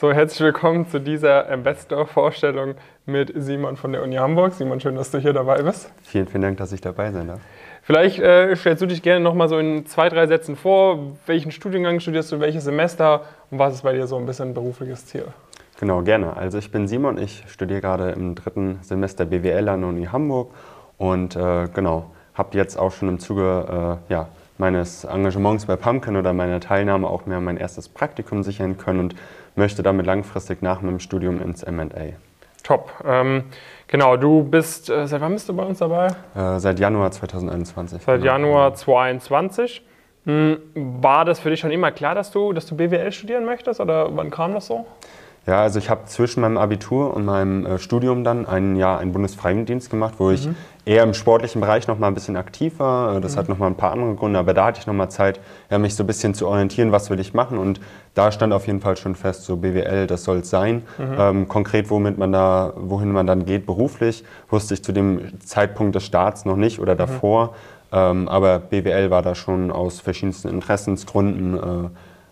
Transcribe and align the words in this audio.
So, 0.00 0.14
herzlich 0.14 0.40
willkommen 0.40 0.88
zu 0.88 0.98
dieser 0.98 1.46
Investor-Vorstellung 1.50 2.74
mit 3.04 3.34
Simon 3.36 3.76
von 3.76 3.92
der 3.92 4.02
Uni 4.02 4.16
Hamburg. 4.16 4.54
Simon, 4.54 4.80
schön, 4.80 4.94
dass 4.94 5.10
du 5.10 5.18
hier 5.18 5.34
dabei 5.34 5.60
bist. 5.60 5.92
Vielen, 6.04 6.26
vielen 6.26 6.40
Dank, 6.40 6.56
dass 6.56 6.72
ich 6.72 6.80
dabei 6.80 7.12
sein 7.12 7.26
darf. 7.26 7.40
Vielleicht 7.82 8.18
äh, 8.18 8.56
stellst 8.56 8.80
du 8.80 8.86
dich 8.86 9.02
gerne 9.02 9.20
noch 9.22 9.34
mal 9.34 9.50
so 9.50 9.58
in 9.58 9.84
zwei, 9.84 10.08
drei 10.08 10.26
Sätzen 10.26 10.56
vor. 10.56 11.18
Welchen 11.26 11.50
Studiengang 11.50 12.00
studierst 12.00 12.32
du, 12.32 12.40
welches 12.40 12.64
Semester 12.64 13.24
und 13.50 13.58
was 13.58 13.74
ist 13.74 13.82
bei 13.82 13.92
dir 13.92 14.06
so 14.06 14.16
ein 14.16 14.24
bisschen 14.24 14.54
berufliches 14.54 15.04
Ziel? 15.04 15.26
Genau, 15.78 16.00
gerne. 16.00 16.34
Also 16.34 16.56
ich 16.56 16.72
bin 16.72 16.88
Simon, 16.88 17.18
ich 17.18 17.44
studiere 17.46 17.82
gerade 17.82 18.12
im 18.12 18.34
dritten 18.34 18.78
Semester 18.80 19.26
BWL 19.26 19.68
an 19.68 19.80
der 19.82 19.90
Uni 19.90 20.06
Hamburg 20.06 20.50
und 20.96 21.36
äh, 21.36 21.68
genau, 21.74 22.10
habe 22.32 22.56
jetzt 22.56 22.78
auch 22.78 22.92
schon 22.92 23.10
im 23.10 23.18
Zuge 23.18 23.98
äh, 24.08 24.12
ja, 24.14 24.28
meines 24.60 25.04
Engagements 25.04 25.66
bei 25.66 25.74
Pumpkin 25.74 26.16
oder 26.16 26.32
meiner 26.32 26.60
Teilnahme 26.60 27.08
auch 27.08 27.26
mehr 27.26 27.40
mein 27.40 27.56
erstes 27.56 27.88
Praktikum 27.88 28.44
sichern 28.44 28.78
können 28.78 29.00
und 29.00 29.16
möchte 29.56 29.82
damit 29.82 30.06
langfristig 30.06 30.62
nach 30.62 30.82
meinem 30.82 31.00
Studium 31.00 31.42
ins 31.42 31.64
M&A. 31.64 32.14
Top. 32.62 32.92
Ähm, 33.04 33.44
genau, 33.88 34.16
du 34.16 34.44
bist, 34.44 34.90
äh, 34.90 35.06
seit 35.06 35.20
wann 35.20 35.32
bist 35.32 35.48
du 35.48 35.56
bei 35.56 35.64
uns 35.64 35.78
dabei? 35.78 36.08
Äh, 36.36 36.58
seit 36.60 36.78
Januar 36.78 37.10
2021. 37.10 38.02
Seit 38.02 38.20
genau. 38.20 38.32
Januar 38.32 38.74
2021. 38.74 39.82
Hm, 40.26 40.58
war 40.74 41.24
das 41.24 41.40
für 41.40 41.48
dich 41.48 41.60
schon 41.60 41.70
immer 41.70 41.90
klar, 41.90 42.14
dass 42.14 42.30
du, 42.30 42.52
dass 42.52 42.66
du 42.66 42.76
BWL 42.76 43.10
studieren 43.10 43.46
möchtest 43.46 43.80
oder 43.80 44.14
wann 44.14 44.30
kam 44.30 44.52
das 44.52 44.66
so? 44.66 44.86
Ja, 45.46 45.62
also 45.62 45.78
ich 45.78 45.88
habe 45.88 46.04
zwischen 46.04 46.42
meinem 46.42 46.58
Abitur 46.58 47.14
und 47.14 47.24
meinem 47.24 47.64
äh, 47.64 47.78
Studium 47.78 48.24
dann 48.24 48.46
ein 48.46 48.76
Jahr 48.76 48.98
einen 48.98 49.12
Bundesfreiwilligendienst 49.12 49.90
gemacht, 49.90 50.14
wo 50.18 50.28
mhm. 50.28 50.34
ich 50.34 50.48
eher 50.84 51.02
im 51.02 51.14
sportlichen 51.14 51.60
Bereich 51.60 51.88
noch 51.88 51.98
mal 51.98 52.08
ein 52.08 52.14
bisschen 52.14 52.36
aktiv 52.36 52.78
war. 52.78 53.16
Äh, 53.16 53.20
das 53.20 53.34
mhm. 53.34 53.38
hat 53.38 53.48
noch 53.48 53.58
mal 53.58 53.66
ein 53.66 53.74
paar 53.74 53.92
andere 53.92 54.14
Gründe, 54.14 54.38
aber 54.38 54.52
da 54.52 54.66
hatte 54.66 54.80
ich 54.80 54.86
noch 54.86 54.94
mal 54.94 55.08
Zeit, 55.08 55.40
ja, 55.70 55.78
mich 55.78 55.94
so 55.94 56.04
ein 56.04 56.06
bisschen 56.06 56.34
zu 56.34 56.46
orientieren, 56.46 56.92
was 56.92 57.08
will 57.08 57.18
ich 57.18 57.32
machen. 57.32 57.56
Und 57.56 57.80
da 58.14 58.32
stand 58.32 58.52
auf 58.52 58.66
jeden 58.66 58.80
Fall 58.80 58.96
schon 58.96 59.14
fest, 59.14 59.44
so 59.44 59.56
BWL, 59.56 60.06
das 60.06 60.24
soll 60.24 60.38
es 60.38 60.50
sein. 60.50 60.82
Mhm. 60.98 61.14
Ähm, 61.18 61.48
konkret, 61.48 61.90
womit 61.90 62.18
man 62.18 62.32
da, 62.32 62.74
wohin 62.76 63.10
man 63.10 63.26
dann 63.26 63.46
geht 63.46 63.64
beruflich, 63.64 64.24
wusste 64.50 64.74
ich 64.74 64.84
zu 64.84 64.92
dem 64.92 65.40
Zeitpunkt 65.40 65.94
des 65.94 66.04
Starts 66.04 66.44
noch 66.44 66.56
nicht 66.56 66.80
oder 66.80 66.94
mhm. 66.94 66.98
davor. 66.98 67.54
Ähm, 67.92 68.28
aber 68.28 68.58
BWL 68.58 69.10
war 69.10 69.22
da 69.22 69.34
schon 69.34 69.72
aus 69.72 70.00
verschiedensten 70.00 70.48
Interessensgründen 70.48 71.56
äh, 71.56 71.88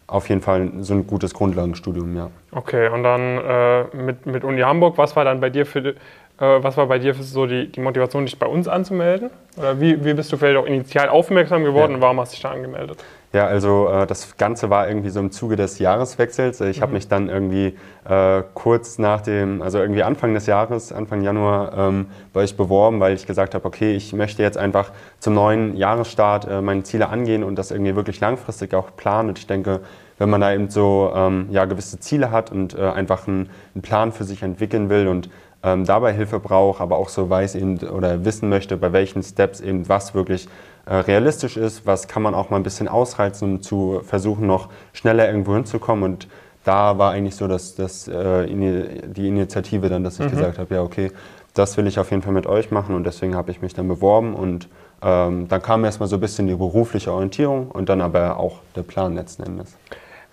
auf 0.09 0.28
jeden 0.28 0.41
Fall 0.41 0.70
so 0.81 0.95
ein 0.95 1.06
gutes 1.06 1.34
Grundlagenstudium, 1.34 2.17
ja. 2.17 2.31
Okay, 2.51 2.89
und 2.89 3.03
dann 3.03 3.39
äh, 3.39 3.97
mit, 3.97 4.27
mit 4.27 4.42
Uni 4.42 4.62
Hamburg, 4.62 4.98
was 4.98 5.14
war 5.14 5.25
dann 5.25 5.41
bei 5.41 5.51
dir 5.51 5.67
für, 5.67 5.95
was 6.39 6.77
war 6.77 6.86
bei 6.86 6.98
dir 6.98 7.14
für 7.14 7.22
so 7.22 7.47
die, 7.47 7.70
die 7.70 7.81
Motivation, 7.81 8.25
dich 8.25 8.39
bei 8.39 8.47
uns 8.47 8.69
anzumelden? 8.69 9.31
Oder 9.56 9.81
wie, 9.81 10.05
wie 10.05 10.14
bist 10.14 10.33
du 10.33 10.36
vielleicht 10.36 10.56
auch 10.56 10.67
initial 10.67 11.08
aufmerksam 11.08 11.64
geworden 11.64 11.91
ja. 11.91 11.97
und 11.97 12.00
warum 12.03 12.20
hast 12.20 12.33
du 12.33 12.34
dich 12.36 12.42
da 12.42 12.50
angemeldet? 12.50 13.03
Ja, 13.33 13.47
also 13.47 13.89
äh, 13.89 14.06
das 14.06 14.36
Ganze 14.39 14.70
war 14.70 14.89
irgendwie 14.89 15.11
so 15.11 15.20
im 15.20 15.30
Zuge 15.30 15.56
des 15.56 15.78
Jahreswechsels. 15.78 16.61
Ich 16.62 16.78
mhm. 16.78 16.83
habe 16.83 16.92
mich 16.92 17.08
dann 17.08 17.28
irgendwie 17.28 17.77
äh, 18.08 18.42
kurz 18.55 18.98
nach 18.98 19.20
dem, 19.20 19.61
also 19.61 19.78
irgendwie 19.78 20.03
Anfang 20.03 20.33
des 20.33 20.47
Jahres, 20.47 20.92
Anfang 20.92 21.22
Januar, 21.22 21.77
ähm, 21.77 22.06
bei 22.33 22.41
euch 22.41 22.56
beworben, 22.56 23.00
weil 23.00 23.14
ich 23.14 23.27
gesagt 23.27 23.55
habe, 23.55 23.67
okay, 23.67 23.95
ich 23.95 24.14
möchte 24.14 24.42
jetzt 24.42 24.56
einfach 24.56 24.92
zum 25.19 25.34
neuen 25.34 25.77
Jahresstart 25.77 26.48
äh, 26.48 26.62
meine 26.62 26.84
Ziele 26.84 27.11
angehen 27.11 27.45
und 27.45 27.56
das 27.56 27.70
irgendwie 27.70 27.97
wirklich 27.97 28.19
langfristig 28.20 28.73
auch 28.73 28.97
planen. 28.97 29.28
Und 29.28 29.39
ich 29.39 29.47
denke, 29.47 29.80
wenn 30.17 30.30
man 30.30 30.41
da 30.41 30.52
eben 30.52 30.70
so 30.70 31.12
ähm, 31.14 31.48
ja, 31.50 31.67
gewisse 31.67 32.00
Ziele 32.00 32.30
hat 32.30 32.50
und 32.50 32.75
äh, 32.75 32.80
einfach 32.80 33.28
einen, 33.28 33.50
einen 33.75 33.83
Plan 33.83 34.12
für 34.12 34.25
sich 34.25 34.42
entwickeln 34.42 34.89
will 34.89 35.06
und 35.06 35.28
ähm, 35.62 35.84
dabei 35.84 36.12
Hilfe 36.12 36.39
braucht, 36.39 36.81
aber 36.81 36.98
auch 36.98 37.09
so 37.09 37.28
weiß 37.28 37.55
eben 37.56 37.78
oder 37.78 38.25
wissen 38.25 38.48
möchte, 38.48 38.77
bei 38.77 38.92
welchen 38.92 39.23
Steps 39.23 39.61
eben 39.61 39.89
was 39.89 40.14
wirklich 40.14 40.48
äh, 40.87 40.95
realistisch 40.95 41.56
ist, 41.56 41.87
was 41.87 42.09
kann 42.09 42.23
man 42.23 42.34
auch 42.34 42.51
mal 42.51 42.56
ein 42.56 42.62
bisschen 42.62 42.89
ausreizen, 42.89 43.55
um 43.55 43.62
zu 43.62 44.01
versuchen, 44.05 44.47
noch 44.47 44.69
schneller 44.92 45.29
irgendwo 45.29 45.55
hinzukommen. 45.55 46.05
Und 46.05 46.29
da 46.64 46.98
war 46.98 47.12
eigentlich 47.12 47.36
so 47.36 47.48
dass, 47.48 47.75
dass, 47.75 48.09
äh, 48.09 48.47
die 48.47 49.29
Initiative 49.29 49.89
dann, 49.89 50.05
dass 50.05 50.20
ich 50.20 50.27
mhm. 50.27 50.31
gesagt 50.31 50.59
habe, 50.59 50.75
ja, 50.75 50.83
okay, 50.83 51.11
das 51.55 51.77
will 51.77 51.86
ich 51.86 51.98
auf 51.98 52.11
jeden 52.11 52.23
Fall 52.23 52.33
mit 52.33 52.47
euch 52.47 52.70
machen 52.70 52.95
und 52.95 53.05
deswegen 53.05 53.34
habe 53.34 53.51
ich 53.51 53.61
mich 53.61 53.75
dann 53.75 53.89
beworben 53.89 54.34
und 54.34 54.69
ähm, 55.03 55.48
dann 55.48 55.63
kam 55.63 55.85
erstmal 55.85 56.08
so 56.08 56.17
ein 56.17 56.20
bisschen 56.20 56.46
die 56.46 56.55
berufliche 56.55 57.13
Orientierung 57.13 57.70
und 57.70 57.89
dann 57.89 58.01
aber 58.01 58.36
auch 58.36 58.58
der 58.77 58.83
Plan 58.83 59.14
letzten 59.14 59.45
Endes. 59.45 59.77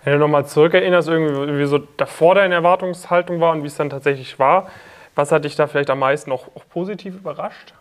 Wenn 0.04 0.14
du 0.14 0.18
nochmal 0.20 0.46
zurückerinnerst, 0.46 1.08
irgendwie, 1.08 1.58
wie 1.58 1.66
so 1.66 1.78
davor 1.96 2.36
deine 2.36 2.54
Erwartungshaltung 2.54 3.40
war 3.40 3.52
und 3.52 3.62
wie 3.62 3.66
es 3.66 3.76
dann 3.76 3.90
tatsächlich 3.90 4.38
war, 4.38 4.68
was 5.16 5.32
hat 5.32 5.44
dich 5.44 5.56
da 5.56 5.66
vielleicht 5.66 5.90
am 5.90 5.98
meisten 5.98 6.30
auch, 6.30 6.46
auch 6.54 6.68
positiv 6.68 7.16
überrascht? 7.16 7.74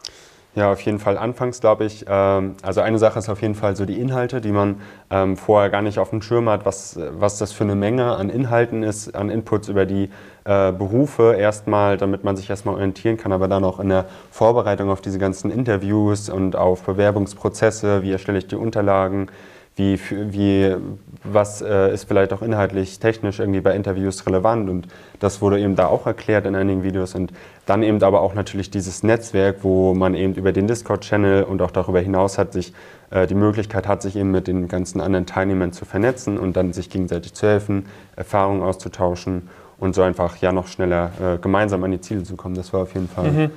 Ja, 0.56 0.72
auf 0.72 0.80
jeden 0.82 1.00
Fall 1.00 1.18
anfangs 1.18 1.60
glaube 1.60 1.84
ich, 1.84 2.06
ähm, 2.08 2.56
also 2.64 2.80
eine 2.80 2.98
Sache 2.98 3.20
ist 3.20 3.28
auf 3.28 3.42
jeden 3.42 3.56
Fall 3.56 3.76
so 3.76 3.86
die 3.86 4.00
Inhalte, 4.00 4.40
die 4.40 4.54
man 4.54 4.82
ähm, 5.10 5.36
vorher 5.36 5.70
gar 5.70 5.82
nicht 5.82 6.00
auf 6.00 6.12
dem 6.12 6.22
Schirm 6.22 6.48
hat, 6.48 6.66
was, 6.66 6.98
was 7.12 7.38
das 7.38 7.52
für 7.52 7.66
eine 7.66 7.76
Menge 7.76 8.16
an 8.16 8.30
Inhalten 8.30 8.82
ist, 8.82 9.14
an 9.16 9.30
Inputs 9.30 9.68
über 9.68 9.86
die 9.86 10.10
äh, 10.46 10.72
Berufe 10.72 11.36
erstmal, 11.38 11.98
damit 11.98 12.24
man 12.24 12.38
sich 12.38 12.50
erstmal 12.50 12.76
orientieren 12.76 13.18
kann, 13.18 13.34
aber 13.34 13.50
dann 13.50 13.66
auch 13.66 13.82
in 13.82 13.90
der 13.90 14.06
Vorbereitung 14.32 14.90
auf 14.90 15.02
diese 15.02 15.20
ganzen 15.20 15.52
Interviews 15.52 16.30
und 16.30 16.56
auf 16.56 16.84
Bewerbungsprozesse, 16.84 18.02
wie 18.02 18.14
erstelle 18.14 18.38
ich 18.38 18.48
die 18.48 18.56
Unterlagen, 18.56 19.28
wie, 19.76 20.00
wie, 20.10 20.76
was 21.24 21.62
äh, 21.62 21.94
ist 21.94 22.06
vielleicht 22.06 22.32
auch 22.32 22.42
inhaltlich, 22.42 23.00
technisch 23.00 23.40
irgendwie 23.40 23.60
bei 23.60 23.76
Interviews 23.76 24.26
relevant 24.26 24.70
und 24.70 24.88
das 25.20 25.42
wurde 25.42 25.60
eben 25.60 25.76
da 25.76 25.88
auch 25.88 26.06
erklärt 26.06 26.46
in 26.46 26.56
einigen 26.56 26.84
Videos 26.84 27.14
und 27.14 27.34
dann 27.66 27.84
eben 27.84 28.02
aber 28.02 28.22
auch 28.22 28.36
natürlich 28.36 28.70
dieses 28.70 29.04
Netzwerk, 29.04 29.58
wo 29.64 29.94
man 29.94 30.16
eben 30.16 30.34
über 30.36 30.54
den 30.54 30.68
Discord-Channel 30.68 31.44
und 31.44 31.62
auch 31.62 31.72
darüber 31.72 32.00
hinaus 32.00 32.38
hat 32.38 32.54
sich 32.54 32.74
äh, 33.12 33.28
die 33.28 33.36
Möglichkeit 33.36 33.88
hat, 33.88 34.02
sich 34.02 34.16
eben 34.16 34.32
mit 34.32 34.48
den 34.48 34.70
ganzen 34.70 35.02
anderen 35.02 35.26
Teilnehmern 35.26 35.74
zu 35.74 35.84
vernetzen 35.84 36.38
und 36.38 36.56
dann 36.56 36.72
sich 36.72 36.90
gegenseitig 36.90 37.34
zu 37.34 37.46
helfen, 37.48 37.88
Erfahrungen 38.16 38.62
auszutauschen 38.62 39.50
und 39.78 39.94
so 39.94 40.04
einfach 40.04 40.38
ja 40.38 40.54
noch 40.54 40.68
schneller 40.68 41.12
äh, 41.22 41.38
gemeinsam 41.38 41.84
an 41.84 41.92
die 41.92 42.00
Ziele 42.00 42.24
zu 42.24 42.38
kommen. 42.38 42.56
Das 42.56 42.72
war 42.72 42.84
auf 42.84 42.94
jeden 42.94 43.10
Fall 43.10 43.32
mhm. 43.32 43.52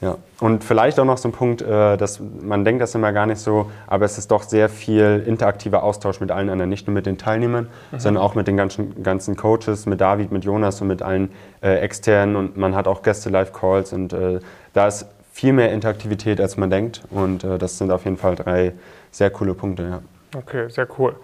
Ja, 0.00 0.16
und 0.40 0.64
vielleicht 0.64 0.98
auch 0.98 1.04
noch 1.04 1.18
so 1.18 1.28
ein 1.28 1.32
Punkt, 1.32 1.62
äh, 1.62 1.96
dass 1.96 2.20
man 2.20 2.64
denkt 2.64 2.82
das 2.82 2.94
immer 2.94 3.12
gar 3.12 3.26
nicht 3.26 3.38
so, 3.38 3.70
aber 3.86 4.04
es 4.04 4.18
ist 4.18 4.30
doch 4.30 4.42
sehr 4.42 4.68
viel 4.68 5.22
interaktiver 5.26 5.82
Austausch 5.82 6.20
mit 6.20 6.30
allen 6.30 6.50
anderen, 6.50 6.68
nicht 6.68 6.86
nur 6.86 6.94
mit 6.94 7.06
den 7.06 7.16
Teilnehmern, 7.16 7.68
mhm. 7.90 7.98
sondern 7.98 8.22
auch 8.22 8.34
mit 8.34 8.46
den 8.46 8.56
ganzen, 8.56 9.02
ganzen 9.02 9.36
Coaches, 9.36 9.86
mit 9.86 10.00
David, 10.00 10.32
mit 10.32 10.44
Jonas 10.44 10.80
und 10.80 10.88
mit 10.88 11.00
allen 11.00 11.30
äh, 11.62 11.78
externen 11.78 12.36
und 12.36 12.56
man 12.56 12.74
hat 12.74 12.88
auch 12.88 13.02
Gäste-Live-Calls 13.02 13.92
und 13.92 14.12
äh, 14.12 14.40
da 14.72 14.88
ist 14.88 15.06
viel 15.32 15.52
mehr 15.52 15.72
Interaktivität, 15.72 16.40
als 16.40 16.56
man 16.56 16.70
denkt 16.70 17.02
und 17.10 17.44
äh, 17.44 17.56
das 17.56 17.78
sind 17.78 17.90
auf 17.90 18.04
jeden 18.04 18.16
Fall 18.16 18.34
drei 18.34 18.72
sehr 19.10 19.30
coole 19.30 19.54
Punkte. 19.54 19.84
Ja. 19.84 20.00
Okay, 20.36 20.68
sehr 20.68 20.88
cool. 20.98 21.14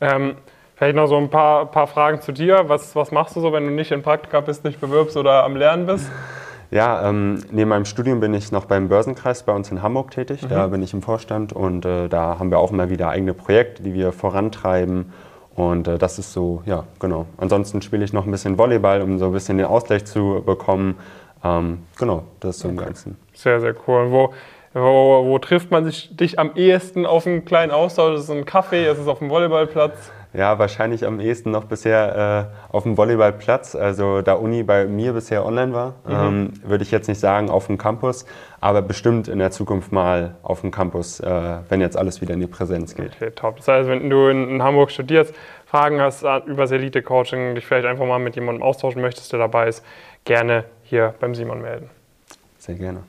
Ähm, 0.00 0.36
vielleicht 0.76 0.94
noch 0.94 1.06
so 1.06 1.16
ein 1.16 1.30
paar, 1.30 1.66
paar 1.66 1.86
Fragen 1.86 2.20
zu 2.20 2.32
dir. 2.32 2.64
Was, 2.66 2.94
was 2.94 3.10
machst 3.10 3.34
du 3.34 3.40
so, 3.40 3.52
wenn 3.52 3.64
du 3.64 3.72
nicht 3.72 3.90
in 3.90 4.02
Praktika 4.02 4.40
bist, 4.40 4.64
nicht 4.64 4.80
bewirbst 4.80 5.16
oder 5.16 5.44
am 5.44 5.56
Lernen 5.56 5.86
bist? 5.86 6.10
Ja, 6.70 7.08
ähm, 7.08 7.42
neben 7.50 7.70
meinem 7.70 7.86
Studium 7.86 8.20
bin 8.20 8.34
ich 8.34 8.52
noch 8.52 8.66
beim 8.66 8.88
Börsenkreis 8.88 9.42
bei 9.42 9.54
uns 9.54 9.70
in 9.70 9.82
Hamburg 9.82 10.10
tätig. 10.10 10.42
Mhm. 10.42 10.48
Da 10.48 10.66
bin 10.66 10.82
ich 10.82 10.92
im 10.92 11.02
Vorstand 11.02 11.52
und 11.52 11.84
äh, 11.84 12.08
da 12.08 12.38
haben 12.38 12.50
wir 12.50 12.58
auch 12.58 12.70
immer 12.70 12.90
wieder 12.90 13.08
eigene 13.08 13.34
Projekte, 13.34 13.82
die 13.82 13.94
wir 13.94 14.12
vorantreiben. 14.12 15.12
Und 15.54 15.88
äh, 15.88 15.98
das 15.98 16.18
ist 16.18 16.32
so, 16.32 16.62
ja, 16.66 16.84
genau. 17.00 17.26
Ansonsten 17.38 17.82
spiele 17.82 18.04
ich 18.04 18.12
noch 18.12 18.26
ein 18.26 18.30
bisschen 18.30 18.58
Volleyball, 18.58 19.02
um 19.02 19.18
so 19.18 19.26
ein 19.26 19.32
bisschen 19.32 19.58
den 19.58 19.66
Ausgleich 19.66 20.04
zu 20.04 20.42
bekommen. 20.44 20.96
Ähm, 21.42 21.78
genau, 21.98 22.24
das 22.40 22.56
ist 22.56 22.62
so 22.62 22.68
okay. 22.68 22.78
im 22.78 22.84
Ganzen. 22.84 23.16
Sehr, 23.32 23.60
sehr 23.60 23.74
cool. 23.86 24.10
Wo, 24.10 24.34
wo, 24.74 25.24
wo 25.26 25.38
trifft 25.38 25.70
man 25.70 25.84
sich 25.84 26.14
dich 26.14 26.38
am 26.38 26.52
ehesten 26.54 27.06
auf 27.06 27.26
einen 27.26 27.44
kleinen 27.44 27.72
Austausch? 27.72 28.16
Ist 28.16 28.24
es 28.24 28.30
ein 28.30 28.44
Kaffee? 28.44 28.88
Ist 28.90 28.98
es 28.98 29.08
auf 29.08 29.20
dem 29.20 29.30
Volleyballplatz? 29.30 30.12
Ja, 30.34 30.58
wahrscheinlich 30.58 31.06
am 31.06 31.20
ehesten 31.20 31.50
noch 31.50 31.64
bisher 31.64 32.50
äh, 32.70 32.74
auf 32.74 32.82
dem 32.82 32.96
Volleyballplatz. 32.96 33.74
Also 33.74 34.20
da 34.20 34.34
Uni 34.34 34.62
bei 34.62 34.86
mir 34.86 35.14
bisher 35.14 35.44
online 35.44 35.72
war, 35.72 35.94
mhm. 36.06 36.12
ähm, 36.12 36.52
würde 36.64 36.84
ich 36.84 36.90
jetzt 36.90 37.08
nicht 37.08 37.18
sagen 37.18 37.48
auf 37.48 37.66
dem 37.66 37.78
Campus, 37.78 38.26
aber 38.60 38.82
bestimmt 38.82 39.28
in 39.28 39.38
der 39.38 39.50
Zukunft 39.50 39.90
mal 39.90 40.36
auf 40.42 40.60
dem 40.60 40.70
Campus, 40.70 41.20
äh, 41.20 41.58
wenn 41.68 41.80
jetzt 41.80 41.96
alles 41.96 42.20
wieder 42.20 42.34
in 42.34 42.40
die 42.40 42.46
Präsenz 42.46 42.94
geht. 42.94 43.12
Okay, 43.16 43.30
top. 43.30 43.56
Das 43.56 43.68
heißt, 43.68 43.88
wenn 43.88 44.10
du 44.10 44.28
in, 44.28 44.62
Hamburg 44.62 44.90
studierst, 44.90 45.34
Fragen 45.66 46.00
hast 46.00 46.22
äh, 46.22 46.38
über 46.46 46.62
das 46.62 46.72
Elite-Coaching, 46.72 47.54
dich 47.54 47.66
vielleicht 47.66 47.86
einfach 47.86 48.06
mal 48.06 48.18
mit 48.18 48.34
jemandem 48.34 48.62
austauschen 48.62 49.00
möchtest, 49.00 49.32
der 49.32 49.38
dabei 49.38 49.68
ist, 49.68 49.84
gerne 50.24 50.64
hier 50.82 51.14
beim 51.20 51.34
Simon 51.34 51.62
melden. 51.62 51.88
Sehr 52.58 52.74
gerne. 52.74 53.02